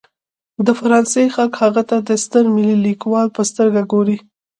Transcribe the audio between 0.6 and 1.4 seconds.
د فرانسې